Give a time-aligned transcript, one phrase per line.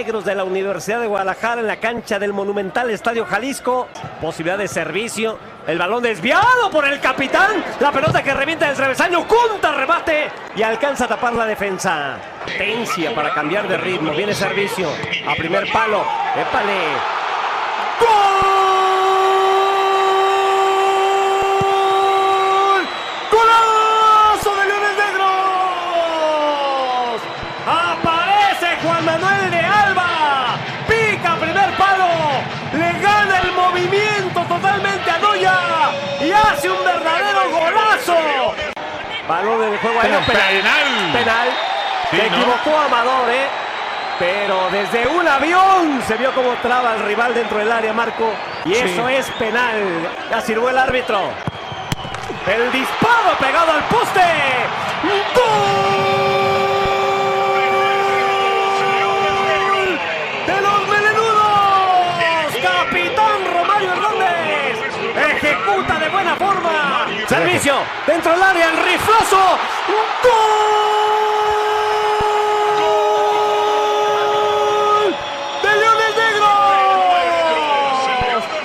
[0.00, 3.86] Negros de la Universidad de Guadalajara en la cancha del monumental Estadio Jalisco.
[4.18, 5.38] Posibilidad de servicio.
[5.66, 7.62] El balón desviado por el capitán.
[7.80, 9.26] La pelota que revienta del travesaño.
[9.28, 12.16] Junta remate y alcanza a tapar la defensa.
[12.56, 14.12] Tencia para cambiar de ritmo.
[14.12, 14.88] Viene servicio
[15.28, 16.02] a primer palo.
[16.34, 16.78] Épale.
[18.00, 18.08] ¡Gol!
[23.30, 25.30] ¡Golazo de Leones Negros!
[27.66, 30.56] Aparece Juan Manuel de Alba.
[30.88, 32.08] Pica primer palo.
[32.72, 35.58] Le gana el movimiento totalmente a Noya.
[36.20, 38.54] Y hace un verdadero golazo.
[39.28, 40.20] Balón en el juego aéreo.
[40.26, 41.12] Penal.
[41.12, 41.48] Penal.
[42.10, 42.36] Sí, Se ¿no?
[42.36, 43.46] equivocó Amador, ¿eh?
[44.18, 48.30] Pero desde un avión se vio cómo traba el rival dentro del área, Marco.
[48.64, 50.08] Y eso es penal.
[50.30, 51.20] Ya sirvió el árbitro.
[52.46, 54.20] El disparo pegado al poste.
[59.00, 59.98] ¡Gol!
[60.46, 62.56] ¡De los melenudos!
[62.62, 64.78] ¡Capitán Romario Hernández!
[65.36, 67.06] Ejecuta de buena forma.
[67.30, 67.74] Servicio
[68.08, 69.38] dentro del área, el riflazo.
[69.86, 70.34] ¡Gol!
[75.62, 76.48] ¡De Leones Negros!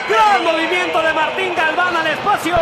[0.10, 2.58] ¡Gran movimiento de Martín Galván al espacio!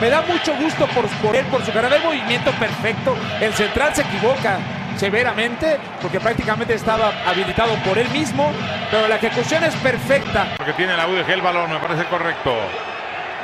[0.00, 3.16] Me da mucho gusto por, por él, por su carrera de movimiento perfecto.
[3.40, 4.58] El central se equivoca
[4.96, 8.52] severamente porque prácticamente estaba habilitado por él mismo,
[8.90, 10.54] pero la ejecución es perfecta.
[10.56, 12.56] Porque tiene la UDG el balón, me parece correcto.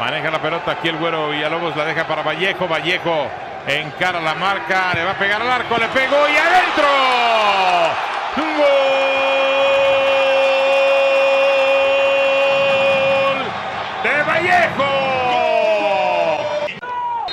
[0.00, 2.68] Maneja la pelota aquí el güero Villalobos, la deja para Vallejo.
[2.68, 3.28] Vallejo
[3.66, 6.86] encara la marca, le va a pegar al arco, le pegó y adentro.
[8.36, 8.68] ¡Gol!
[14.04, 14.84] ¡De Vallejo!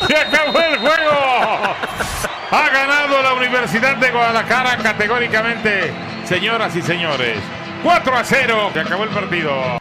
[0.07, 1.75] ¡Se acabó el juego!
[2.51, 5.93] Ha ganado la Universidad de Guadalajara categóricamente,
[6.25, 7.37] señoras y señores.
[7.83, 8.71] 4 a 0.
[8.73, 9.77] Se acabó el partido.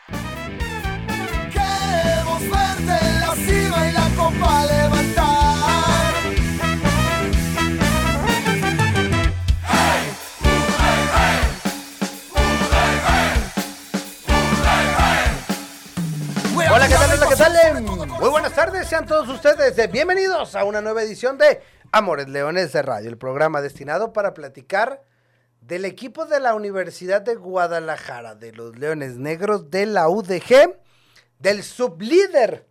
[18.84, 23.16] Sean todos ustedes eh, bienvenidos a una nueva edición de Amores Leones de Radio, el
[23.16, 25.02] programa destinado para platicar
[25.62, 30.76] del equipo de la Universidad de Guadalajara, de los Leones Negros de la UDG,
[31.38, 32.66] del sublíder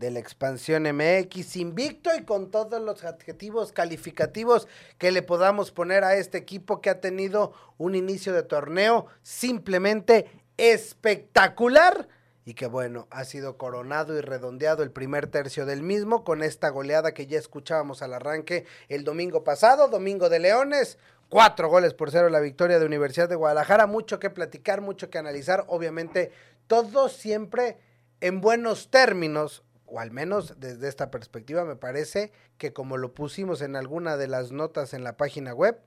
[0.00, 4.66] de la expansión MX, invicto y con todos los adjetivos calificativos
[4.96, 10.26] que le podamos poner a este equipo que ha tenido un inicio de torneo simplemente
[10.56, 12.08] espectacular
[12.46, 16.70] y que bueno, ha sido coronado y redondeado el primer tercio del mismo con esta
[16.70, 20.96] goleada que ya escuchábamos al arranque el domingo pasado, domingo de Leones.
[21.28, 23.86] Cuatro goles por cero la victoria de Universidad de Guadalajara.
[23.86, 25.64] Mucho que platicar, mucho que analizar.
[25.68, 26.32] Obviamente,
[26.66, 27.78] todo siempre
[28.20, 33.60] en buenos términos, o al menos desde esta perspectiva, me parece que como lo pusimos
[33.62, 35.78] en alguna de las notas en la página web,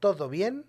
[0.00, 0.66] todo bien,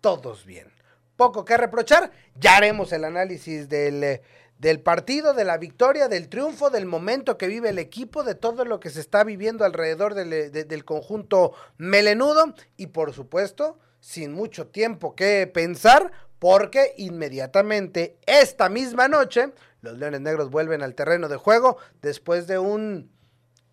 [0.00, 0.72] todos bien.
[1.16, 4.22] Poco que reprochar, ya haremos el análisis del, eh,
[4.58, 8.64] del partido, de la victoria, del triunfo, del momento que vive el equipo, de todo
[8.64, 13.78] lo que se está viviendo alrededor del, eh, de- del conjunto melenudo y por supuesto,
[14.00, 20.94] sin mucho tiempo que pensar, porque inmediatamente esta misma noche los Leones Negros vuelven al
[20.94, 23.10] terreno de juego después de un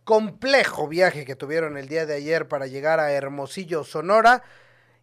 [0.03, 4.43] complejo viaje que tuvieron el día de ayer para llegar a Hermosillo, Sonora.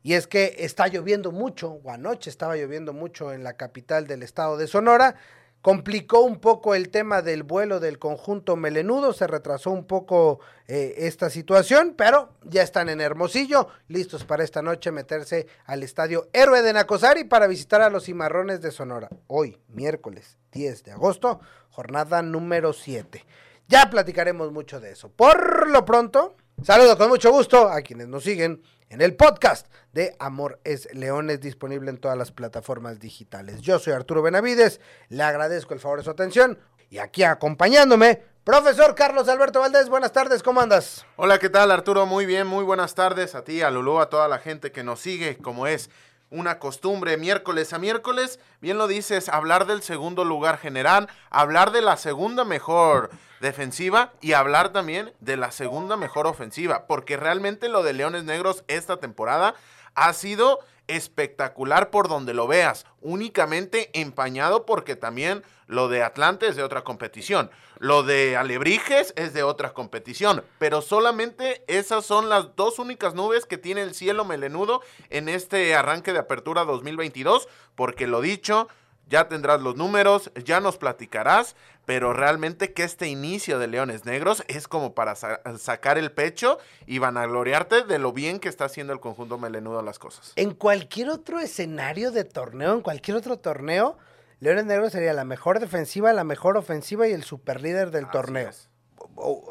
[0.04, 4.22] Y es que está lloviendo mucho, o anoche estaba lloviendo mucho en la capital del
[4.22, 5.16] estado de Sonora.
[5.62, 10.94] Complicó un poco el tema del vuelo del conjunto melenudo, se retrasó un poco eh,
[10.96, 16.62] esta situación, pero ya están en Hermosillo, listos para esta noche meterse al estadio Héroe
[16.62, 19.08] de Nacosari para visitar a los cimarrones de Sonora.
[19.28, 21.38] Hoy, miércoles 10 de agosto,
[21.70, 23.24] jornada número 7.
[23.68, 25.10] Ya platicaremos mucho de eso.
[25.10, 30.14] Por lo pronto, saludo con mucho gusto a quienes nos siguen en el podcast de
[30.20, 33.60] Amor es Leones, disponible en todas las plataformas digitales.
[33.62, 38.94] Yo soy Arturo Benavides, le agradezco el favor de su atención y aquí acompañándome, profesor
[38.94, 41.04] Carlos Alberto Valdés, buenas tardes, ¿cómo andas?
[41.16, 42.06] Hola, ¿qué tal Arturo?
[42.06, 45.00] Muy bien, muy buenas tardes a ti, a Lulú, a toda la gente que nos
[45.00, 45.90] sigue, como es
[46.32, 51.82] una costumbre miércoles a miércoles, bien lo dices, hablar del segundo lugar general, hablar de
[51.82, 57.82] la segunda mejor defensiva y hablar también de la segunda mejor ofensiva, porque realmente lo
[57.82, 59.54] de Leones Negros esta temporada
[59.94, 60.58] ha sido
[60.88, 66.84] espectacular por donde lo veas, únicamente empañado porque también lo de Atlante es de otra
[66.84, 73.14] competición, lo de Alebrijes es de otra competición, pero solamente esas son las dos únicas
[73.14, 78.68] nubes que tiene el cielo melenudo en este arranque de apertura 2022, porque lo dicho,
[79.08, 84.44] ya tendrás los números, ya nos platicarás, pero realmente que este inicio de Leones Negros
[84.48, 88.92] es como para sa- sacar el pecho y vanagloriarte de lo bien que está haciendo
[88.92, 90.32] el conjunto melenudo las cosas.
[90.36, 93.98] En cualquier otro escenario de torneo, en cualquier otro torneo,
[94.40, 98.48] Leones Negros sería la mejor defensiva, la mejor ofensiva y el superlíder del Así torneo.
[98.48, 98.68] es.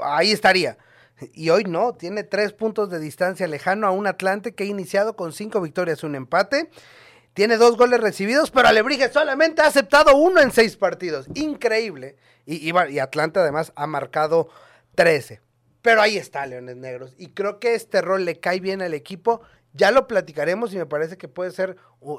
[0.02, 0.78] Ahí estaría.
[1.34, 5.16] Y hoy no, tiene tres puntos de distancia lejano a un Atlante que ha iniciado
[5.16, 6.70] con cinco victorias, un empate.
[7.34, 11.28] Tiene dos goles recibidos, pero Alebrije solamente ha aceptado uno en seis partidos.
[11.34, 12.18] Increíble.
[12.46, 14.50] Y, y y Atlante además ha marcado
[14.96, 15.40] 13.
[15.82, 17.16] Pero ahí está Leones Negros.
[17.18, 19.42] Y creo que este rol le cae bien al equipo.
[19.74, 21.78] Ya lo platicaremos y me parece que puede ser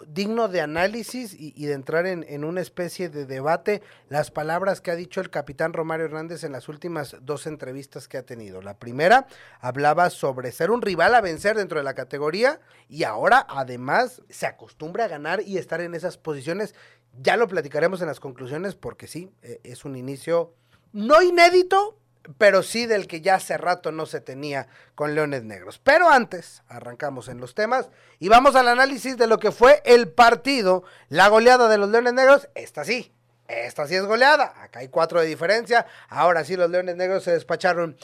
[0.08, 4.80] digno de análisis y, y de entrar en, en una especie de debate las palabras
[4.80, 8.62] que ha dicho el capitán Romario Hernández en las últimas dos entrevistas que ha tenido.
[8.62, 9.26] La primera
[9.60, 14.46] hablaba sobre ser un rival a vencer dentro de la categoría y ahora además se
[14.46, 16.74] acostumbra a ganar y estar en esas posiciones.
[17.20, 20.54] Ya lo platicaremos en las conclusiones porque sí, eh, es un inicio
[20.92, 21.98] no inédito,
[22.38, 25.80] pero sí del que ya hace rato no se tenía con Leones Negros.
[25.82, 30.08] Pero antes, arrancamos en los temas y vamos al análisis de lo que fue el
[30.08, 32.48] partido, la goleada de los Leones Negros.
[32.54, 33.12] Esta sí,
[33.48, 34.54] esta sí es goleada.
[34.62, 35.86] Acá hay cuatro de diferencia.
[36.08, 37.96] Ahora sí los Leones Negros se despacharon.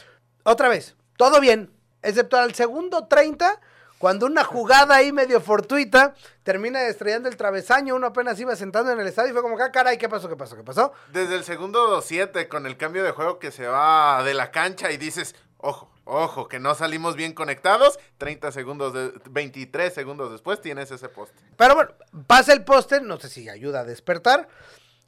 [0.42, 1.72] Otra vez, todo bien,
[2.02, 3.60] excepto al segundo 30.
[3.98, 6.14] Cuando una jugada ahí medio fortuita
[6.44, 9.72] termina estrellando el travesaño, uno apenas iba sentando en el estadio y fue como, ah,
[9.72, 10.28] caray, ¿qué pasó?
[10.28, 10.56] ¿Qué pasó?
[10.56, 10.92] ¿Qué pasó?
[11.12, 14.92] Desde el segundo 7, con el cambio de juego que se va de la cancha
[14.92, 20.60] y dices, ojo, ojo, que no salimos bien conectados, 30 segundos, de, 23 segundos después
[20.60, 21.34] tienes ese poste.
[21.56, 21.90] Pero bueno,
[22.28, 24.48] pasa el póster, no sé si ayuda a despertar.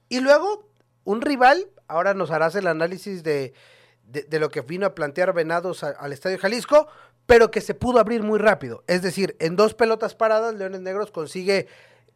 [0.08, 0.68] Y luego,
[1.04, 3.54] un rival, ahora nos harás el análisis de,
[4.02, 6.88] de, de lo que vino a plantear Venados a- al Estadio Jalisco,
[7.30, 8.82] pero que se pudo abrir muy rápido.
[8.88, 11.68] Es decir, en dos pelotas paradas, Leones Negros consigue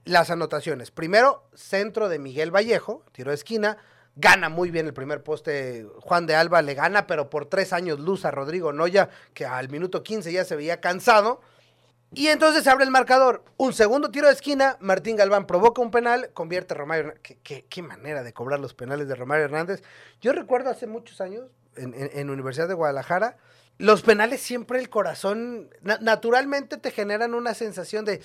[0.04, 0.90] las anotaciones.
[0.90, 3.76] Primero, centro de Miguel Vallejo, tiro de esquina.
[4.16, 8.00] Gana muy bien el primer poste Juan de Alba, le gana, pero por tres años
[8.00, 11.40] luz a Rodrigo Noya, que al minuto 15 ya se veía cansado.
[12.12, 13.44] Y entonces se abre el marcador.
[13.56, 14.78] Un segundo tiro de esquina.
[14.80, 16.30] Martín Galván provoca un penal.
[16.34, 17.38] Convierte a Romario Hernández.
[17.44, 19.80] ¿Qué, manera de cobrar los penales de Romario Hernández.
[20.20, 21.44] Yo recuerdo hace muchos años,
[21.76, 23.36] en, en Universidad de Guadalajara,
[23.78, 28.20] los penales siempre el corazón, na- naturalmente te generan una sensación de,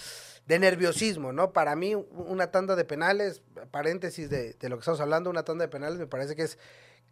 [0.46, 1.54] de nerviosismo, ¿no?
[1.54, 3.42] Para mí, una tanda de penales,
[3.72, 6.58] paréntesis de, de lo que estamos hablando, una tanda de penales me parece que es,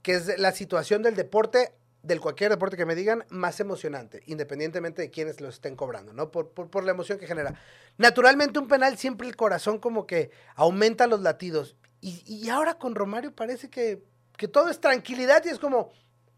[0.02, 1.74] que es la situación del deporte
[2.04, 6.32] del cualquier deporte que me digan, más emocionante, independientemente de quienes lo estén cobrando, ¿no?
[6.32, 7.60] Por, por, por la emoción que genera.
[7.98, 11.76] Naturalmente, un penal siempre el corazón como que aumenta los latidos.
[12.00, 14.04] Y, y ahora con Romario parece que,
[14.38, 15.92] que todo es tranquilidad y es como,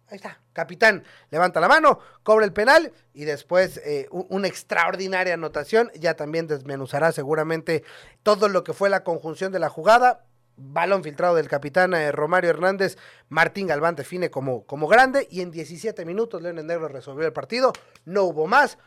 [0.10, 5.92] ahí está, capitán, levanta la mano, cobra el penal y después eh, una extraordinaria anotación.
[5.96, 7.84] Ya también desmenuzará seguramente
[8.24, 10.26] todo lo que fue la conjunción de la jugada.
[10.62, 12.98] Balón filtrado del capitán eh, Romario Hernández.
[13.30, 15.28] Martín Galván define como, como grande.
[15.32, 17.72] Y en 17 minutos Leones Negro resolvió el partido.
[18.06, 18.78] No hubo más.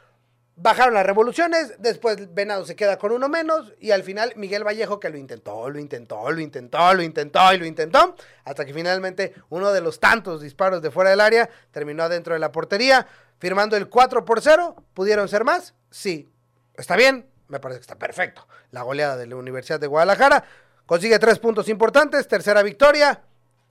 [0.56, 1.74] Bajaron las revoluciones.
[1.78, 3.72] Después Venado se queda con uno menos.
[3.80, 7.58] Y al final Miguel Vallejo que lo intentó, lo intentó, lo intentó, lo intentó y
[7.58, 8.14] lo intentó.
[8.44, 12.40] Hasta que finalmente uno de los tantos disparos de fuera del área terminó adentro de
[12.40, 13.06] la portería.
[13.38, 14.76] Firmando el 4 por 0.
[14.94, 15.74] ¿Pudieron ser más?
[15.90, 16.30] Sí.
[16.74, 17.26] ¿Está bien?
[17.48, 18.46] Me parece que está perfecto.
[18.70, 20.44] La goleada de la Universidad de Guadalajara.
[20.86, 23.22] Consigue tres puntos importantes, tercera victoria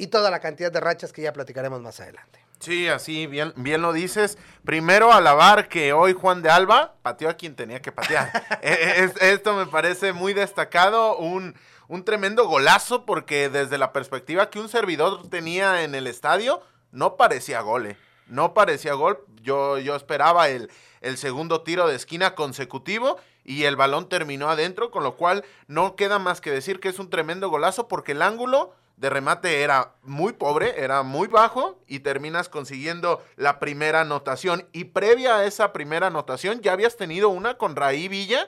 [0.02, 2.44] y toda la cantidad de rachas que ya platicaremos más adelante.
[2.60, 4.38] Sí, así bien, bien lo dices.
[4.66, 8.32] Primero alabar que hoy Juan de Alba pateó a quien tenía que patear.
[8.62, 11.56] Eh, es- esto me parece muy destacado, un,
[11.88, 17.16] un tremendo golazo porque desde la perspectiva que un servidor tenía en el estadio, no
[17.16, 17.86] parecía gol.
[17.88, 17.98] eh.
[18.28, 19.24] No parecía gol.
[19.42, 20.70] Yo, yo esperaba el,
[21.02, 25.96] el segundo tiro de esquina consecutivo y el balón terminó adentro, con lo cual no
[25.96, 29.96] queda más que decir que es un tremendo golazo porque el ángulo de remate era
[30.04, 34.68] muy pobre, era muy bajo y terminas consiguiendo la primera anotación.
[34.74, 38.48] Y previa a esa primera anotación ya habías tenido una con Raí Villa,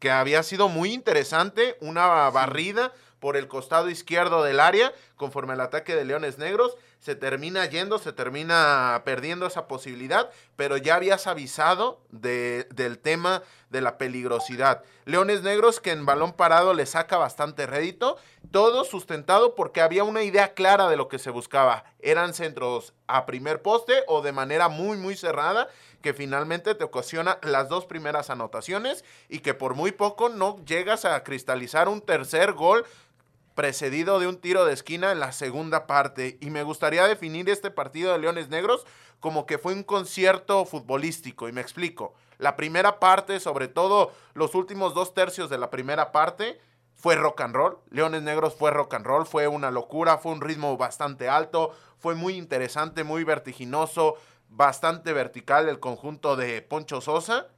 [0.00, 5.60] que había sido muy interesante, una barrida por el costado izquierdo del área, conforme al
[5.60, 11.28] ataque de Leones Negros, se termina yendo, se termina perdiendo esa posibilidad, pero ya habías
[11.28, 14.82] avisado de, del tema de la peligrosidad.
[15.04, 18.16] Leones Negros que en balón parado le saca bastante rédito,
[18.50, 21.84] todo sustentado porque había una idea clara de lo que se buscaba.
[22.00, 25.68] Eran centros a primer poste o de manera muy, muy cerrada
[26.02, 31.04] que finalmente te ocasiona las dos primeras anotaciones y que por muy poco no llegas
[31.04, 32.84] a cristalizar un tercer gol
[33.56, 36.38] precedido de un tiro de esquina en la segunda parte.
[36.40, 38.86] Y me gustaría definir este partido de Leones Negros
[39.18, 41.48] como que fue un concierto futbolístico.
[41.48, 42.14] Y me explico.
[42.38, 46.60] La primera parte, sobre todo los últimos dos tercios de la primera parte,
[46.94, 47.78] fue rock and roll.
[47.90, 52.14] Leones Negros fue rock and roll, fue una locura, fue un ritmo bastante alto, fue
[52.14, 54.16] muy interesante, muy vertiginoso,
[54.50, 57.48] bastante vertical el conjunto de Poncho Sosa.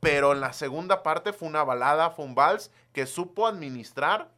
[0.00, 4.30] Pero en la segunda parte fue una balada, fue un vals que supo administrar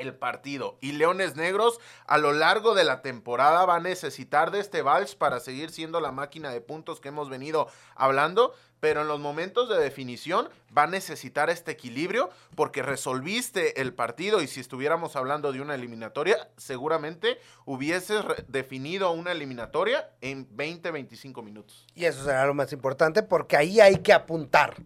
[0.00, 0.78] el partido.
[0.80, 5.14] Y Leones Negros a lo largo de la temporada va a necesitar de este vals
[5.14, 8.54] para seguir siendo la máquina de puntos que hemos venido hablando.
[8.80, 14.40] Pero en los momentos de definición va a necesitar este equilibrio porque resolviste el partido
[14.40, 21.86] y si estuviéramos hablando de una eliminatoria, seguramente hubieses definido una eliminatoria en 20-25 minutos.
[21.96, 24.76] Y eso será lo más importante porque ahí hay que apuntar.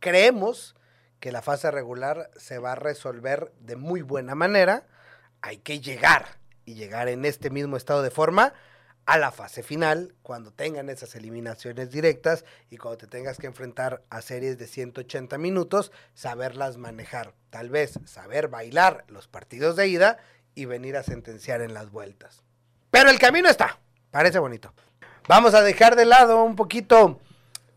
[0.00, 0.74] Creemos
[1.20, 4.86] que la fase regular se va a resolver de muy buena manera.
[5.42, 8.54] Hay que llegar y llegar en este mismo estado de forma
[9.06, 14.02] a la fase final, cuando tengan esas eliminaciones directas y cuando te tengas que enfrentar
[14.08, 17.34] a series de 180 minutos, saberlas manejar.
[17.50, 20.18] Tal vez saber bailar los partidos de ida
[20.54, 22.44] y venir a sentenciar en las vueltas.
[22.90, 23.80] Pero el camino está,
[24.12, 24.72] parece bonito.
[25.26, 27.20] Vamos a dejar de lado un poquito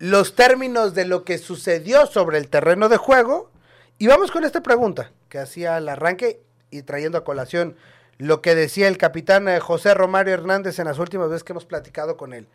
[0.03, 3.49] los términos de lo que sucedió sobre el terreno de juego
[3.97, 6.41] y vamos con esta pregunta que hacía al arranque
[6.71, 7.77] y trayendo a colación
[8.17, 11.63] lo que decía el capitán eh, José Romario Hernández en las últimas veces que hemos
[11.63, 12.49] platicado con él.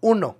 [0.00, 0.36] Uno,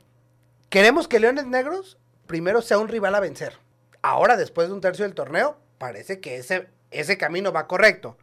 [0.69, 3.55] queremos que Leones Negros primero sea un rival a vencer.
[4.01, 8.17] Ahora, después de un tercio del torneo, parece que ese, ese camino va correcto.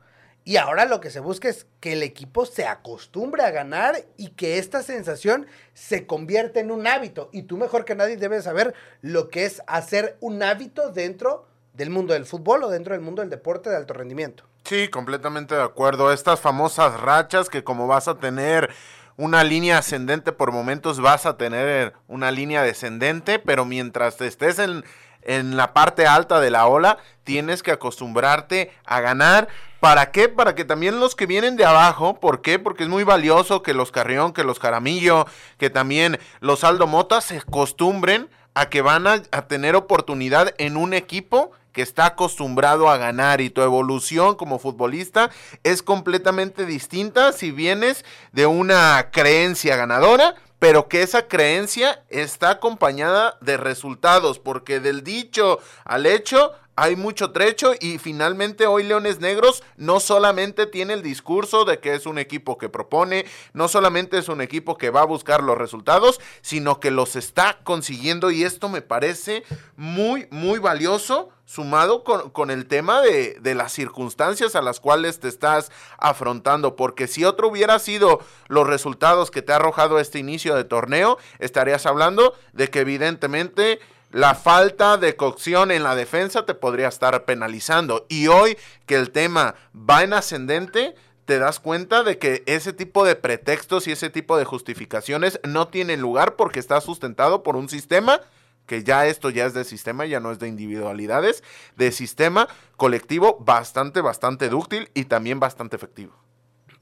[0.50, 4.30] Y ahora lo que se busca es que el equipo se acostumbre a ganar y
[4.30, 7.30] que esta sensación se convierta en un hábito.
[7.32, 11.92] Y tú mejor que nadie debes saber lo que es hacer un hábito dentro del
[11.92, 14.44] mundo del fútbol o dentro del mundo del deporte de alto rendimiento.
[14.64, 16.12] Sí, completamente de acuerdo.
[16.12, 18.72] Estas famosas rachas que como vas a tener
[19.18, 24.84] una línea ascendente por momentos, vas a tener una línea descendente, pero mientras estés en,
[25.22, 29.48] en la parte alta de la ola, tienes que acostumbrarte a ganar.
[29.80, 30.30] ¿Para qué?
[30.30, 32.60] Para que también los que vienen de abajo, ¿por qué?
[32.60, 35.26] Porque es muy valioso que los Carrión, que los Jaramillo,
[35.58, 40.76] que también los Aldo Mota se acostumbren a que van a, a tener oportunidad en
[40.76, 45.30] un equipo que está acostumbrado a ganar y tu evolución como futbolista
[45.64, 53.38] es completamente distinta si vienes de una creencia ganadora, pero que esa creencia está acompañada
[53.42, 59.64] de resultados, porque del dicho al hecho hay mucho trecho y finalmente hoy Leones Negros
[59.76, 64.30] no solamente tiene el discurso de que es un equipo que propone, no solamente es
[64.30, 68.70] un equipo que va a buscar los resultados, sino que los está consiguiendo y esto
[68.70, 69.44] me parece
[69.76, 75.28] muy, muy valioso sumado con, el tema de, de, las circunstancias a las cuales te
[75.28, 80.56] estás afrontando, porque si otro hubiera sido los resultados que te ha arrojado este inicio
[80.56, 83.80] de torneo, estarías hablando de que evidentemente
[84.12, 88.06] la falta de cocción en la defensa te podría estar penalizando.
[88.10, 93.06] Y hoy que el tema va en ascendente, te das cuenta de que ese tipo
[93.06, 97.70] de pretextos y ese tipo de justificaciones no tienen lugar porque está sustentado por un
[97.70, 98.22] sistema
[98.66, 101.44] que ya esto ya es de sistema, ya no es de individualidades,
[101.76, 102.48] de sistema
[102.78, 106.14] colectivo bastante, bastante dúctil y también bastante efectivo.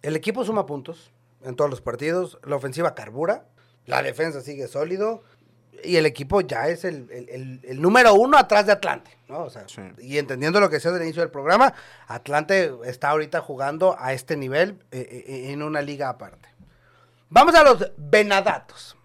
[0.02, 1.12] El equipo suma puntos
[1.44, 3.48] en todos los partidos, la ofensiva carbura,
[3.86, 5.24] la defensa sigue sólido
[5.84, 9.44] y el equipo ya es el, el, el, el número uno atrás de Atlante, ¿no?
[9.44, 9.82] O sea, sí.
[10.00, 11.74] y entendiendo lo que sea del inicio del programa,
[12.08, 16.50] Atlante está ahorita jugando a este nivel eh, eh, en una liga aparte.
[17.30, 18.98] Vamos a los Venadatos.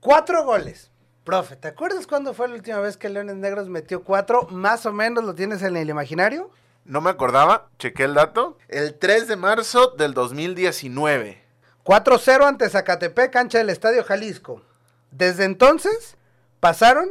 [0.00, 0.90] Cuatro goles.
[1.24, 4.46] Profe, ¿te acuerdas cuándo fue la última vez que Leones Negros metió cuatro?
[4.50, 6.50] Más o menos lo tienes en el imaginario.
[6.84, 8.58] No me acordaba, chequé el dato.
[8.68, 11.42] El 3 de marzo del 2019.
[11.82, 14.62] 4-0 ante Zacatepec, cancha del Estadio Jalisco.
[15.10, 16.16] Desde entonces
[16.60, 17.08] pasaron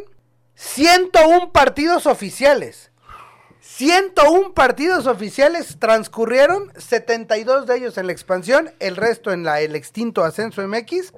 [0.56, 2.92] 101 partidos oficiales.
[3.62, 9.76] 101 partidos oficiales transcurrieron, 72 de ellos en la expansión, el resto en la, el
[9.76, 11.14] extinto ascenso MX.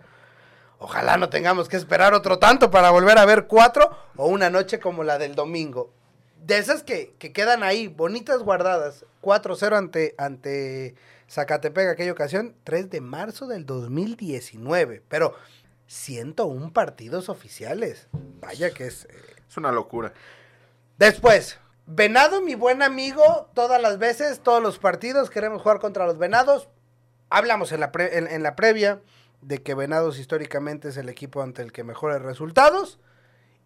[0.79, 4.79] Ojalá no tengamos que esperar otro tanto para volver a ver cuatro o una noche
[4.79, 5.91] como la del domingo.
[6.41, 10.95] De esas que, que quedan ahí, bonitas guardadas, 4-0 ante, ante
[11.29, 15.03] Zacatepec aquella ocasión, 3 de marzo del 2019.
[15.09, 15.35] Pero
[15.87, 18.07] 101 partidos oficiales.
[18.41, 19.05] Vaya que es...
[19.05, 20.13] eh, Es una locura.
[20.97, 26.17] Después, Venado, mi buen amigo, todas las veces, todos los partidos, queremos jugar contra los
[26.17, 26.67] Venados.
[27.29, 29.01] Hablamos en la, pre- en, en la previa
[29.41, 32.99] de que Venados históricamente es el equipo ante el que mejores resultados.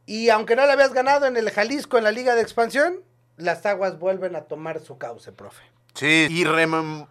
[0.05, 2.99] Y aunque no le habías ganado en el Jalisco en la Liga de Expansión,
[3.37, 5.63] las aguas vuelven a tomar su cauce, profe.
[5.93, 6.45] Sí, y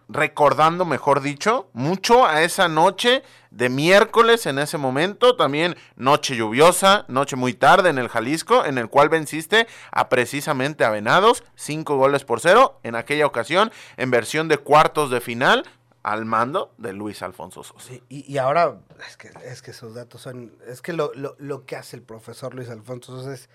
[0.09, 3.21] recordando, mejor dicho, mucho a esa noche
[3.51, 8.77] de miércoles en ese momento, también noche lluviosa, noche muy tarde en el Jalisco, en
[8.77, 14.09] el cual venciste a precisamente a Venados, cinco goles por cero, en aquella ocasión, en
[14.09, 15.63] versión de cuartos de final,
[16.03, 17.93] al mando de Luis Alfonso Sosa.
[18.09, 21.65] Y, y ahora, es que, es que esos datos son, es que lo, lo- lo
[21.67, 23.49] que hace el profesor Luis Alfonso Sosa es,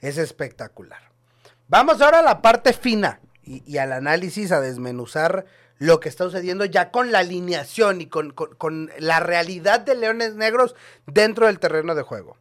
[0.00, 1.00] es espectacular.
[1.68, 5.46] Vamos ahora a la parte fina y, al análisis, a desmenuzar
[5.78, 9.96] lo que está sucediendo ya con la alineación y con, con- con la realidad de
[9.96, 12.36] Leones Negros dentro del terreno de juego.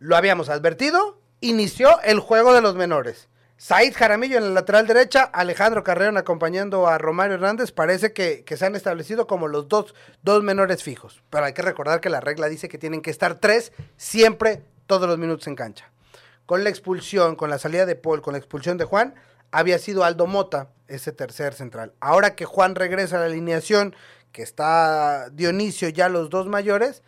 [0.00, 3.28] Lo habíamos advertido, inició el juego de los menores.
[3.58, 8.56] Said Jaramillo en la lateral derecha, Alejandro Carreón acompañando a Romario Hernández, parece que, que
[8.56, 11.22] se han establecido como los dos, dos menores fijos.
[11.28, 15.06] Pero hay que recordar que la regla dice que tienen que estar tres siempre, todos
[15.06, 15.90] los minutos en cancha.
[16.46, 19.14] Con la expulsión, con la salida de Paul, con la expulsión de Juan,
[19.50, 21.92] había sido Aldo Mota ese tercer central.
[22.00, 23.94] Ahora que Juan regresa a la alineación,
[24.32, 27.02] que está Dionisio ya los dos mayores,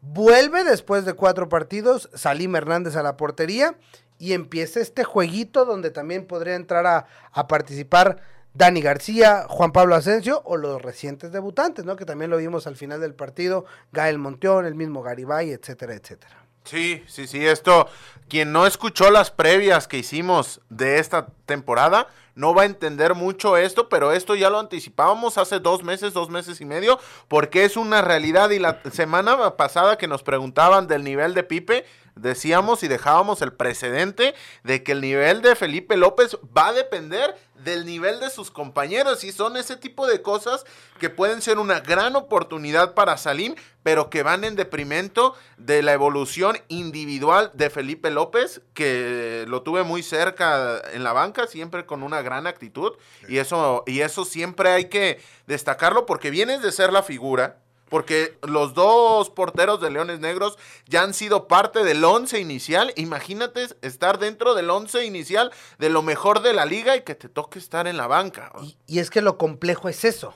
[0.00, 3.76] vuelve después de cuatro partidos Salim Hernández a la portería
[4.18, 8.18] y empieza este jueguito donde también podría entrar a, a participar
[8.54, 11.96] Dani García, Juan Pablo Asensio o los recientes debutantes, ¿no?
[11.96, 16.45] Que también lo vimos al final del partido, Gael Monteón, el mismo Garibay, etcétera, etcétera.
[16.66, 17.88] Sí, sí, sí, esto,
[18.28, 23.56] quien no escuchó las previas que hicimos de esta temporada, no va a entender mucho
[23.56, 27.76] esto, pero esto ya lo anticipábamos hace dos meses, dos meses y medio, porque es
[27.76, 28.50] una realidad.
[28.50, 33.52] Y la semana pasada que nos preguntaban del nivel de Pipe, decíamos y dejábamos el
[33.52, 38.50] precedente de que el nivel de Felipe López va a depender del nivel de sus
[38.50, 40.64] compañeros y son ese tipo de cosas
[40.98, 45.92] que pueden ser una gran oportunidad para Salim, pero que van en deprimento de la
[45.92, 52.02] evolución individual de Felipe López, que lo tuve muy cerca en la banca, siempre con
[52.02, 52.92] una gran actitud
[53.28, 58.36] y eso y eso siempre hay que destacarlo porque vienes de ser la figura porque
[58.42, 62.92] los dos porteros de Leones Negros ya han sido parte del once inicial.
[62.96, 67.28] Imagínate estar dentro del once inicial de lo mejor de la liga y que te
[67.28, 68.52] toque estar en la banca.
[68.62, 70.34] Y, y es que lo complejo es eso,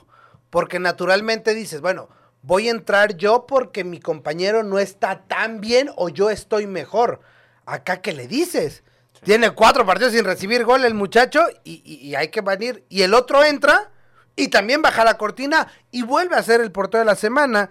[0.49, 2.09] porque naturalmente dices, bueno,
[2.41, 7.19] voy a entrar yo porque mi compañero no está tan bien o yo estoy mejor.
[7.65, 8.83] Acá, ¿qué le dices?
[9.23, 12.83] Tiene cuatro partidos sin recibir gol el muchacho y, y- y hay que venir.
[12.89, 13.91] Y el otro entra
[14.35, 17.69] y también baja la cortina y vuelve a ser el portero de la semana.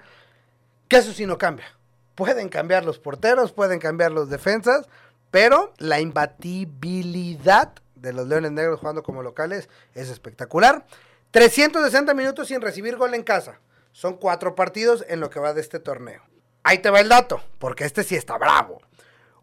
[0.89, 1.67] Que eso sí no cambia.
[2.15, 4.89] Pueden cambiar los porteros, pueden cambiar los defensas,
[5.31, 10.85] pero la imbatibilidad de los Leones Negros jugando como locales es espectacular.
[11.31, 13.61] 360 minutos sin recibir gol en casa.
[13.93, 16.23] Son cuatro partidos en lo que va de este torneo.
[16.63, 18.83] Ahí te va el dato, porque este sí está bravo.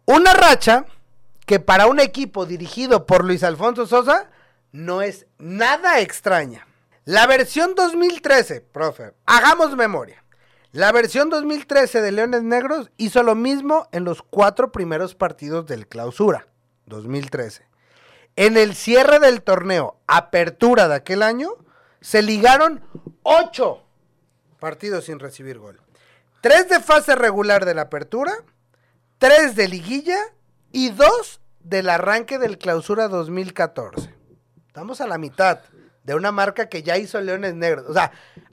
[0.06, 0.86] Una racha
[1.46, 4.30] que para un equipo dirigido por Luis Alfonso Sosa
[4.72, 6.67] no es nada extraña.
[7.08, 10.26] La versión 2013, profe, hagamos memoria.
[10.74, 15.88] La versión 2013 de Leones Negros hizo lo mismo en los cuatro primeros partidos del
[15.88, 16.50] clausura,
[16.86, 17.66] 2013.
[18.36, 21.52] En el cierre del torneo, apertura de aquel año,
[22.02, 22.84] se ligaron
[23.24, 23.86] ocho
[24.60, 25.80] partidos sin recibir gol.
[26.42, 28.34] Tres de fase regular de la apertura,
[29.18, 30.20] tres de liguilla
[30.74, 34.14] y dos del arranque del clausura 2014.
[34.68, 35.62] Estamos a la mitad
[36.08, 37.86] de una marca que ya hizo Leones Negros.
[37.90, 38.12] O sea,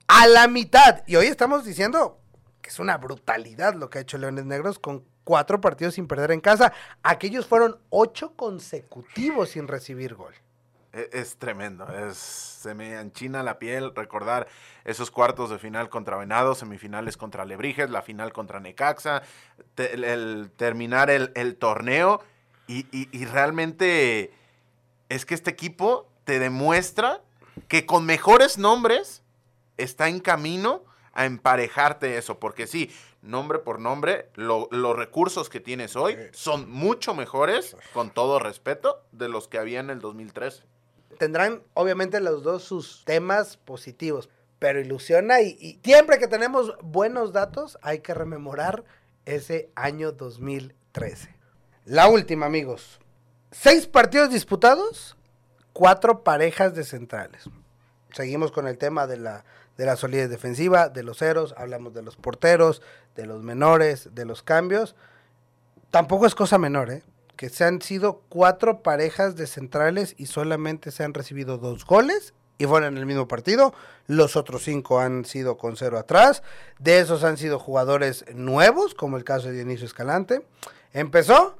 [0.09, 1.05] a la mitad.
[1.07, 2.19] Y hoy estamos diciendo
[2.61, 6.33] que es una brutalidad lo que ha hecho Leones Negros con cuatro partidos sin perder
[6.33, 6.73] en casa.
[7.05, 10.35] Aquellos fueron ocho consecutivos sin recibir gol.
[10.93, 14.49] E- Es, tremendo, es, se me enchina la piel recordar
[14.85, 19.23] esos cuartos de final contra Venados, semifinales contra Lebrijes, la final contra Necaxa,
[19.77, 22.21] el, terminar el, torneo
[22.67, 24.33] y realmente
[25.09, 27.21] es que este equipo te demuestra
[27.69, 29.23] que con mejores nombres
[29.77, 32.91] está en camino a emparejarte eso, porque sí,
[33.23, 39.03] nombre por nombre, lo- los recursos que tienes hoy son mucho mejores, con todo respeto,
[39.13, 40.65] de los que había en el 2013.
[41.19, 47.33] Tendrán obviamente los dos sus temas positivos, pero ilusiona y, y siempre que tenemos buenos
[47.33, 48.83] datos hay que rememorar
[49.25, 51.33] ese año 2013.
[51.85, 52.99] La última, amigos.
[53.53, 55.17] Seis partidos disputados,
[55.75, 57.51] cuatro parejas de centrales.
[58.13, 59.45] Seguimos con el tema de la,
[59.77, 62.81] de la solidez defensiva, de los ceros, hablamos de los porteros,
[63.17, 64.97] de los menores, de los cambios.
[65.91, 67.03] Tampoco es cosa menor, ¿eh?
[67.37, 72.33] Que se han sido cuatro parejas de centrales y solamente se han recibido dos goles
[72.59, 73.75] y fueron en el mismo partido.
[74.07, 76.45] Los otros cinco han sido con cero atrás.
[76.79, 80.47] De esos han sido jugadores nuevos, como el caso de Dionisio Escalante.
[80.93, 81.59] Empezó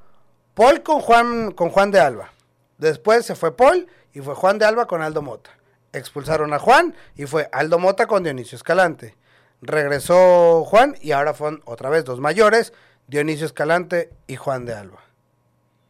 [0.55, 2.34] Paul con Juan, con Juan de Alba.
[2.79, 5.51] Después se fue Paul y fue Juan de Alba con Aldo Mota.
[5.93, 9.17] Expulsaron a Juan y fue Aldo Mota con Dionisio Escalante.
[9.63, 12.73] Regresó Juan y ahora fueron otra vez dos mayores,
[13.07, 15.05] Dionisio Escalante y Juan de Alba.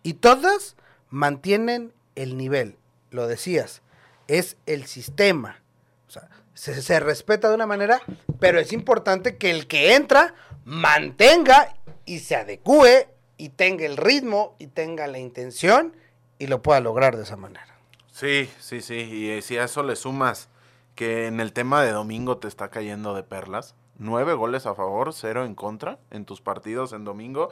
[0.02, 0.76] Y todas
[1.08, 2.76] mantienen el nivel,
[3.10, 3.82] lo decías,
[4.28, 5.62] es el sistema.
[6.06, 8.00] O sea, se, se respeta de una manera,
[8.38, 14.54] pero es importante que el que entra mantenga y se adecue y tenga el ritmo
[14.58, 15.94] y tenga la intención
[16.38, 17.78] y lo pueda lograr de esa manera.
[18.10, 18.94] Sí, sí, sí.
[18.94, 20.48] Y eh, si a eso le sumas
[20.94, 25.12] que en el tema de domingo te está cayendo de perlas, nueve goles a favor,
[25.12, 27.50] cero en contra en tus partidos en domingo.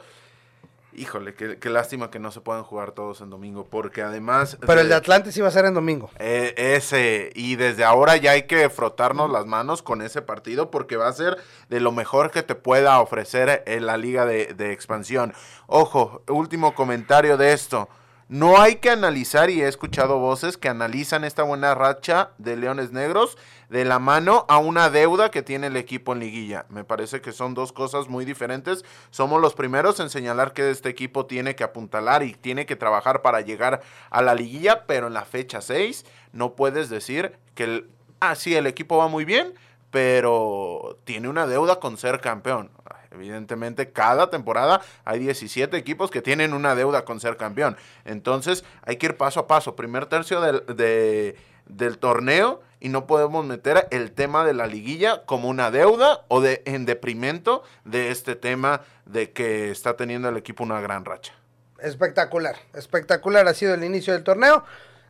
[0.95, 4.59] Híjole, qué, qué lástima que no se puedan jugar todos en domingo, porque además...
[4.61, 6.11] Pero el de Atlantis iba a ser en domingo.
[6.19, 10.95] Eh, ese, y desde ahora ya hay que frotarnos las manos con ese partido porque
[10.95, 14.71] va a ser de lo mejor que te pueda ofrecer en la liga de, de
[14.71, 15.33] expansión.
[15.65, 17.89] Ojo, último comentario de esto.
[18.33, 22.91] No hay que analizar, y he escuchado voces que analizan esta buena racha de Leones
[22.91, 23.37] Negros
[23.69, 26.65] de la mano a una deuda que tiene el equipo en liguilla.
[26.69, 28.85] Me parece que son dos cosas muy diferentes.
[29.11, 33.21] Somos los primeros en señalar que este equipo tiene que apuntalar y tiene que trabajar
[33.21, 37.89] para llegar a la liguilla, pero en la fecha 6 no puedes decir que, el,
[38.19, 39.53] ah, sí, el equipo va muy bien,
[39.91, 42.71] pero tiene una deuda con ser campeón.
[43.13, 47.77] Evidentemente, cada temporada hay 17 equipos que tienen una deuda con ser campeón.
[48.05, 49.75] Entonces, hay que ir paso a paso.
[49.75, 51.35] Primer tercio del, de-
[51.67, 56.41] del torneo y no podemos meter el tema de la liguilla como una deuda o
[56.41, 61.33] de en deprimento de este tema de que está teniendo el equipo una gran racha.
[61.79, 64.63] Espectacular, espectacular ha sido el inicio del torneo.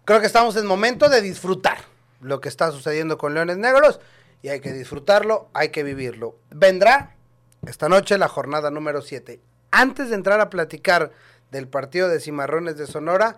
[0.05, 1.77] Creo que estamos en momento de disfrutar
[2.21, 3.99] lo que está sucediendo con Leones Negros
[4.41, 6.35] y hay que disfrutarlo, hay que vivirlo.
[6.51, 7.15] Vendrá
[7.67, 9.39] esta noche la jornada número 7.
[9.71, 11.12] Antes de entrar a platicar
[11.52, 13.38] del partido de Cimarrones de Sonora,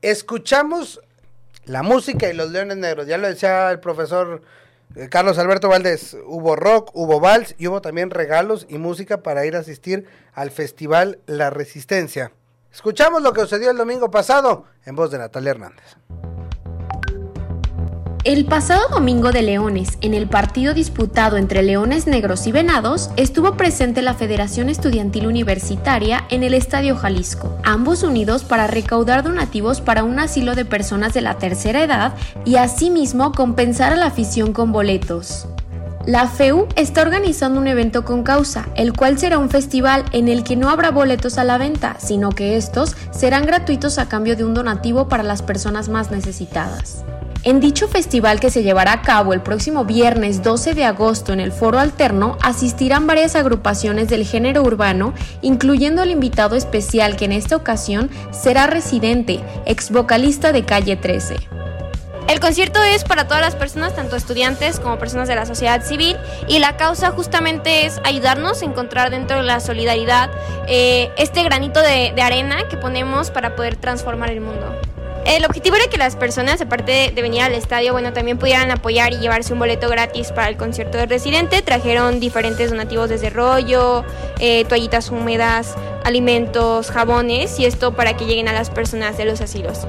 [0.00, 1.00] escuchamos
[1.64, 3.06] la música y los Leones Negros.
[3.06, 4.42] Ya lo decía el profesor
[4.94, 9.46] eh, Carlos Alberto Valdés, hubo rock, hubo vals y hubo también regalos y música para
[9.46, 12.32] ir a asistir al festival La Resistencia.
[12.70, 15.96] Escuchamos lo que sucedió el domingo pasado en voz de Natalia Hernández.
[18.24, 23.56] El pasado domingo de Leones, en el partido disputado entre Leones Negros y Venados, estuvo
[23.56, 30.04] presente la Federación Estudiantil Universitaria en el Estadio Jalisco, ambos unidos para recaudar donativos para
[30.04, 34.70] un asilo de personas de la tercera edad y asimismo compensar a la afición con
[34.70, 35.48] boletos.
[36.06, 40.44] La FEU está organizando un evento con causa, el cual será un festival en el
[40.44, 44.44] que no habrá boletos a la venta, sino que estos serán gratuitos a cambio de
[44.44, 47.04] un donativo para las personas más necesitadas.
[47.44, 51.40] En dicho festival que se llevará a cabo el próximo viernes 12 de agosto en
[51.40, 57.32] el Foro Alterno, asistirán varias agrupaciones del género urbano, incluyendo el invitado especial que en
[57.32, 61.34] esta ocasión será Residente, ex vocalista de Calle 13.
[62.28, 66.16] El concierto es para todas las personas, tanto estudiantes como personas de la sociedad civil,
[66.46, 70.30] y la causa justamente es ayudarnos a encontrar dentro de la solidaridad
[70.68, 74.72] eh, este granito de, de arena que ponemos para poder transformar el mundo.
[75.24, 79.12] El objetivo era que las personas, aparte de venir al estadio, bueno, también pudieran apoyar
[79.12, 81.62] y llevarse un boleto gratis para el concierto de Residente.
[81.62, 84.04] Trajeron diferentes donativos desde rollo,
[84.40, 89.40] eh, toallitas húmedas, alimentos, jabones, y esto para que lleguen a las personas de los
[89.40, 89.86] asilos.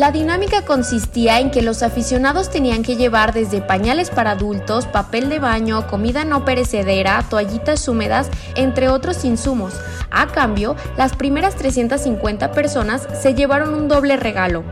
[0.00, 5.28] La dinámica consistía en que los aficionados tenían que llevar desde pañales para adultos, papel
[5.28, 9.74] de baño, comida no perecedera, toallitas húmedas, entre otros insumos.
[10.10, 14.64] A cambio, las primeras 350 personas se llevaron un doble regalo.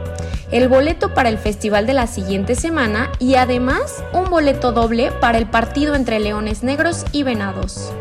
[0.50, 5.36] El boleto para el festival de la siguiente semana y además un boleto doble para
[5.36, 7.92] el partido entre Leones Negros y Venados.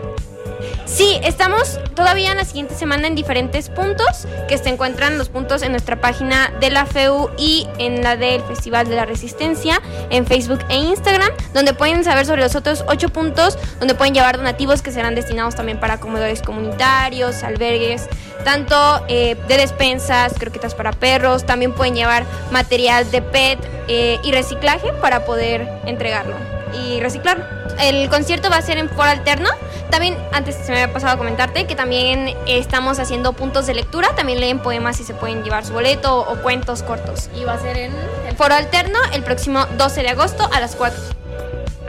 [0.88, 5.62] Sí, estamos todavía en la siguiente semana en diferentes puntos, que se encuentran los puntos
[5.62, 10.26] en nuestra página de la FEU y en la del Festival de la Resistencia, en
[10.26, 14.82] Facebook e Instagram, donde pueden saber sobre los otros ocho puntos, donde pueden llevar donativos
[14.82, 18.08] que serán destinados también para comedores comunitarios, albergues,
[18.45, 18.76] tanto
[19.10, 24.93] eh, de despensas, croquetas para perros, también pueden llevar material de PET eh, y reciclaje
[25.02, 26.36] para poder entregarlo
[26.82, 27.66] y reciclarlo.
[27.79, 29.49] El concierto va a ser en foro alterno.
[29.89, 34.09] También, antes se me había pasado a comentarte que también estamos haciendo puntos de lectura.
[34.15, 37.29] También leen poemas y se pueden llevar su boleto o cuentos cortos.
[37.35, 37.93] Y va a ser en
[38.37, 41.26] Foro alterno el próximo 12 de agosto a las 4.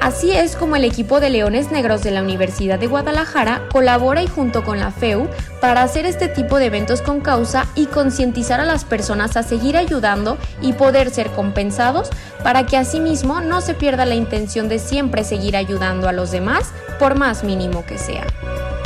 [0.01, 4.29] Así es como el equipo de Leones Negros de la Universidad de Guadalajara colabora y
[4.29, 5.29] junto con la FEU
[5.61, 9.77] para hacer este tipo de eventos con causa y concientizar a las personas a seguir
[9.77, 12.11] ayudando y poder ser compensados
[12.45, 16.73] para que asimismo no se pierda la intención de siempre seguir ayudando a los demás
[17.01, 18.27] por más mínimo que sea.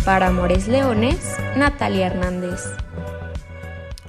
[0.05, 2.65] Para Amores Leones, Natalia Hernández.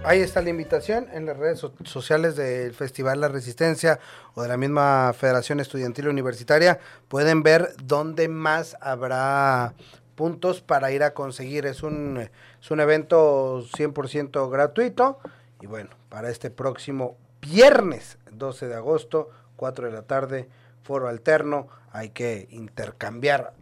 [0.06, 4.00] Ahí está la invitación en las redes so- sociales del Festival La Resistencia
[4.36, 6.80] o de la misma Federación Estudiantil Universitaria.
[7.08, 9.74] Pueden ver dónde más habrá
[10.16, 11.66] puntos para ir a conseguir.
[11.66, 12.30] Es un,
[12.62, 15.20] es un evento 100% gratuito.
[15.62, 20.50] Y bueno, para este próximo viernes 12 de agosto, 4 de la tarde,
[20.84, 23.54] foro alterno, hay que intercambiar.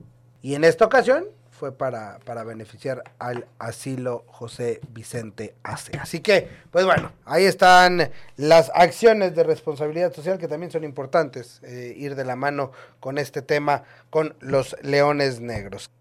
[0.42, 1.26] Y en esta ocasión
[1.62, 5.96] fue para, para beneficiar al asilo José Vicente Ace.
[6.00, 11.60] Así que, pues bueno, ahí están las acciones de responsabilidad social que también son importantes,
[11.62, 15.92] eh, ir de la mano con este tema, con los leones negros.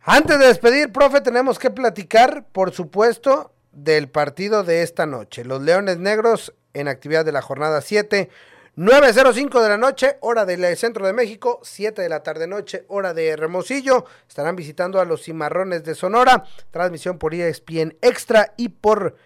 [0.00, 5.44] Antes de despedir, profe, tenemos que platicar, por supuesto, del partido de esta noche.
[5.44, 8.30] Los Leones Negros en actividad de la jornada 7.
[8.76, 13.12] 9.05 de la noche, hora del centro de México, 7 de la tarde noche, hora
[13.12, 14.06] de Hermosillo.
[14.26, 16.44] Estarán visitando a los Cimarrones de Sonora.
[16.70, 19.16] Transmisión por ESPN Extra y por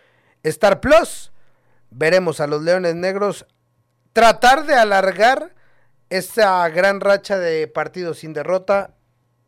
[0.42, 1.30] Star Plus.
[1.90, 3.46] Veremos a los Leones Negros
[4.12, 5.54] tratar de alargar
[6.10, 8.94] esa gran racha de partidos sin derrota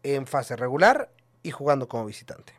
[0.04, 1.10] en fase regular
[1.42, 2.52] y jugando como visitante.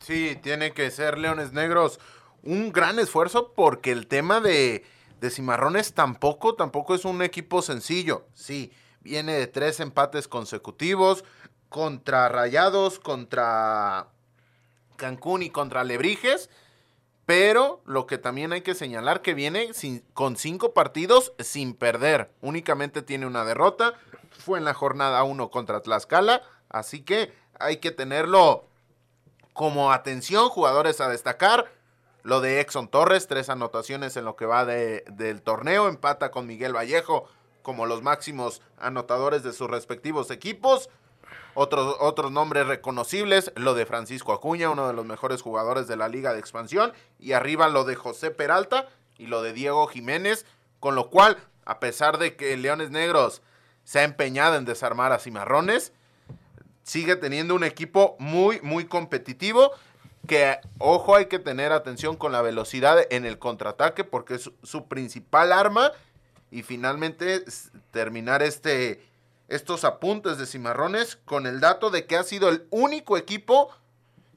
[0.00, 2.00] Sí, tiene que ser Leones Negros
[2.42, 4.84] un gran esfuerzo porque el tema de,
[5.20, 8.26] de Cimarrones tampoco, tampoco es un equipo sencillo.
[8.34, 11.24] Sí, viene de tres empates consecutivos
[11.68, 14.08] contra Rayados, contra
[14.96, 16.50] Cancún y contra Lebrijes.
[17.24, 19.70] Pero lo que también hay que señalar que viene
[20.14, 22.30] con cinco partidos sin perder.
[22.40, 23.94] Únicamente tiene una derrota.
[24.30, 26.42] Fue en la jornada 1 contra Tlaxcala.
[26.68, 28.64] Así que hay que tenerlo
[29.54, 31.72] como atención, jugadores a destacar.
[32.26, 35.86] Lo de Exxon Torres, tres anotaciones en lo que va de- del torneo.
[35.86, 37.28] Empata con Miguel Vallejo
[37.62, 40.90] como los máximos anotadores de sus respectivos equipos.
[41.54, 46.08] Otros, otros nombres reconocibles, lo de Francisco Acuña, uno de los mejores jugadores de la
[46.08, 46.92] Liga de Expansión.
[47.20, 50.46] Y arriba lo de José Peralta y lo de Diego Jiménez.
[50.80, 53.40] Con lo cual, a pesar de que Leones Negros
[53.84, 55.92] se ha empeñado en desarmar a Cimarrones,
[56.82, 59.70] sigue teniendo un equipo muy, muy competitivo.
[60.26, 64.88] Que, ojo, hay que tener atención con la velocidad en el contraataque porque es su,
[64.88, 65.92] principal arma.
[66.50, 67.44] Y finalmente
[67.90, 69.04] terminar este,
[69.48, 73.70] estos apuntes de Cimarrones con el dato de que ha sido el único equipo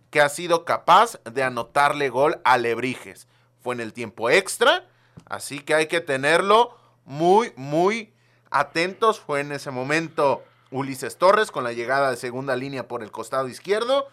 [0.09, 3.27] que ha sido capaz de anotarle gol a Lebrijes.
[3.61, 4.87] Fue en el tiempo extra,
[5.25, 6.75] así que hay que tenerlo
[7.05, 8.13] muy, muy
[8.49, 9.19] atentos.
[9.19, 13.47] Fue en ese momento Ulises Torres con la llegada de segunda línea por el costado
[13.47, 14.07] izquierdo.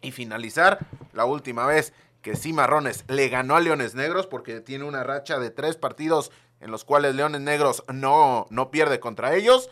[0.00, 0.78] Y finalizar
[1.12, 5.50] la última vez que Cimarrones le ganó a Leones Negros porque tiene una racha de
[5.50, 6.30] tres partidos
[6.60, 9.70] en los cuales Leones Negros no, no pierde contra ellos.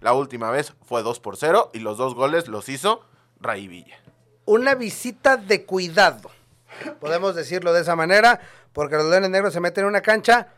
[0.00, 3.04] La última vez fue 2 por 0 y los dos goles los hizo
[3.40, 3.96] Ray Villa.
[4.44, 6.30] Una visita de cuidado,
[7.00, 8.40] podemos decirlo de esa manera,
[8.72, 10.48] porque los Leones Negros se meten en una cancha.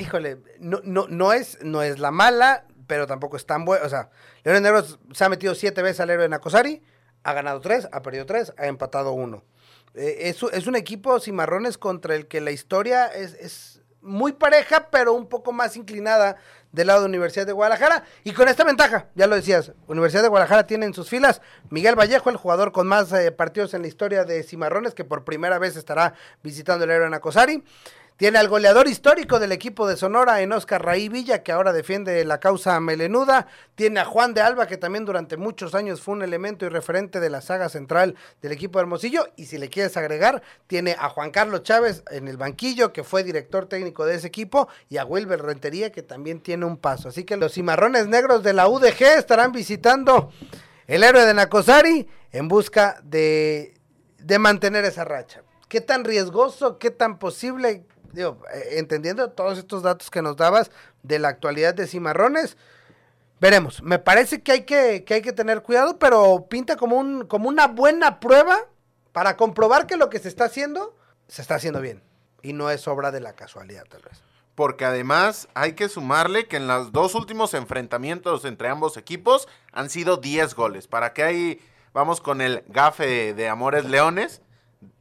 [0.00, 3.86] Híjole, no, no, no, es, no es la mala, pero tampoco es tan buena.
[3.86, 4.10] O sea,
[4.42, 6.82] Leones Negros se ha metido siete veces al héroe Nacosari,
[7.22, 9.42] ha ganado tres, ha perdido tres, ha empatado uno.
[9.94, 15.12] Eh, es, un equipo cimarrones contra el que la historia es, es muy pareja, pero
[15.12, 16.36] un poco más inclinada
[16.72, 18.04] del lado de Universidad de Guadalajara.
[18.24, 21.98] Y con esta ventaja, ya lo decías, Universidad de Guadalajara tiene en sus filas Miguel
[21.98, 25.58] Vallejo, el jugador con más eh, partidos en la historia de Cimarrones, que por primera
[25.58, 27.64] vez estará visitando el héroe Nacosari.
[28.18, 32.24] Tiene al goleador histórico del equipo de Sonora en Oscar Raí Villa, que ahora defiende
[32.24, 33.46] la causa melenuda.
[33.76, 37.20] Tiene a Juan de Alba, que también durante muchos años fue un elemento y referente
[37.20, 39.28] de la saga central del equipo de Hermosillo.
[39.36, 43.22] Y si le quieres agregar, tiene a Juan Carlos Chávez en el banquillo, que fue
[43.22, 47.10] director técnico de ese equipo, y a Wilber Rentería, que también tiene un paso.
[47.10, 50.32] Así que los cimarrones negros de la UDG estarán visitando
[50.88, 53.74] el héroe de Nacosari en busca de,
[54.18, 55.44] de mantener esa racha.
[55.68, 57.84] ¿Qué tan riesgoso, qué tan posible?
[58.18, 60.70] Eh, entendiendo todos estos datos que nos dabas
[61.02, 62.56] de la actualidad de Cimarrones,
[63.40, 63.82] veremos.
[63.82, 67.48] Me parece que hay que, que hay que tener cuidado, pero pinta como, un, como
[67.48, 68.58] una buena prueba
[69.12, 70.96] para comprobar que lo que se está haciendo,
[71.28, 72.02] se está haciendo bien.
[72.42, 74.22] Y no es obra de la casualidad, tal vez.
[74.54, 79.88] Porque además hay que sumarle que en los dos últimos enfrentamientos entre ambos equipos han
[79.90, 80.88] sido 10 goles.
[80.88, 81.60] ¿Para qué ahí
[81.92, 84.42] vamos con el gafe de Amores Leones?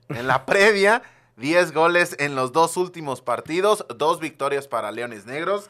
[0.09, 1.01] En la previa,
[1.37, 5.69] 10 goles en los dos últimos partidos, dos victorias para Leones Negros.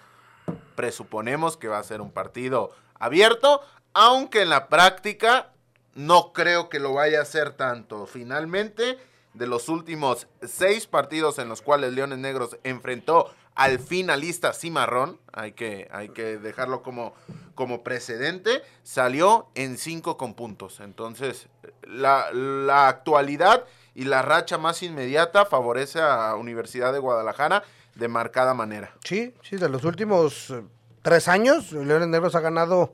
[0.75, 3.61] Presuponemos que va a ser un partido abierto,
[3.93, 5.51] aunque en la práctica
[5.93, 8.05] no creo que lo vaya a hacer tanto.
[8.05, 8.97] Finalmente,
[9.33, 15.51] de los últimos seis partidos en los cuales Leones Negros enfrentó al finalista Cimarrón, hay
[15.51, 17.13] que, hay que dejarlo como,
[17.55, 20.79] como precedente, salió en cinco con puntos.
[20.79, 21.47] Entonces,
[21.81, 23.65] la, la actualidad
[23.97, 27.63] y la racha más inmediata favorece a Universidad de Guadalajara
[27.95, 28.93] de marcada manera.
[29.03, 30.61] Sí, sí, de los últimos eh,
[31.01, 32.93] tres años, Leones Negros ha ganado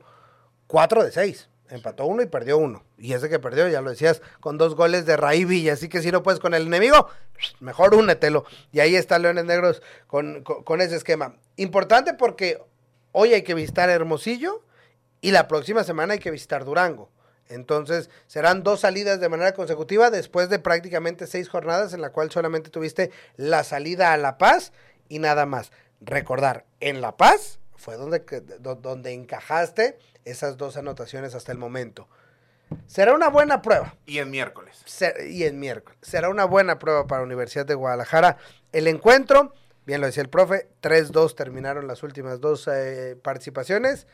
[0.66, 1.50] cuatro de seis.
[1.68, 2.84] Empató uno y perdió uno.
[2.98, 5.74] Y ese que perdió, ya lo decías, con dos goles de Villa.
[5.74, 7.08] Así que si no puedes con el enemigo,
[7.60, 8.44] mejor únetelo.
[8.72, 11.34] Y ahí está Leones Negros con, con- con ese esquema.
[11.56, 12.62] Importante porque
[13.12, 14.62] hoy hay que visitar Hermosillo
[15.20, 17.10] y la próxima semana hay que visitar Durango.
[17.48, 22.30] Entonces serán dos salidas de manera consecutiva después de prácticamente seis jornadas en la cual
[22.30, 24.72] solamente tuviste la salida a La Paz
[25.08, 25.70] y nada más.
[26.00, 28.20] Recordar, en La Paz fue donde,
[28.60, 32.08] donde encajaste esas dos anotaciones hasta el momento.
[32.86, 33.94] Será una buena prueba.
[34.06, 34.82] Y en miércoles.
[34.86, 35.98] Ser- y en miércoles.
[36.02, 38.38] Será una buena prueba para Universidad de Guadalajara.
[38.72, 39.52] El encuentro,
[39.86, 44.06] bien lo decía el profe, 3-2 terminaron las últimas dos eh, participaciones.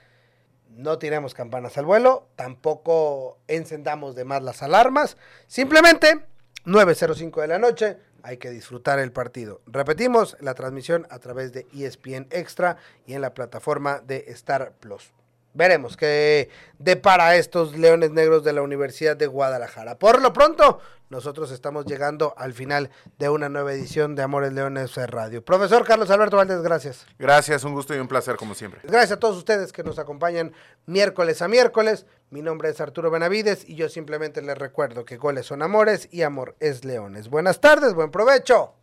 [0.70, 5.16] No tiremos campanas al vuelo, tampoco encendamos de más las alarmas.
[5.46, 6.26] Simplemente
[6.64, 9.60] 9.05 de la noche, hay que disfrutar el partido.
[9.66, 15.12] Repetimos, la transmisión a través de ESPN Extra y en la plataforma de Star Plus.
[15.52, 19.98] Veremos qué depara estos Leones Negros de la Universidad de Guadalajara.
[19.98, 24.94] Por lo pronto, nosotros estamos llegando al final de una nueva edición de Amores Leones
[24.94, 25.44] Radio.
[25.44, 27.04] Profesor Carlos Alberto Valdés, gracias.
[27.18, 28.80] Gracias, un gusto y un placer como siempre.
[28.84, 30.52] Gracias a todos ustedes que nos acompañan
[30.86, 32.06] miércoles a miércoles.
[32.30, 36.22] Mi nombre es Arturo Benavides y yo simplemente les recuerdo que goles son amores y
[36.22, 37.28] amor es leones.
[37.28, 38.74] Buenas tardes, buen provecho.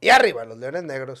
[0.00, 1.20] Y arriba los Leones Negros.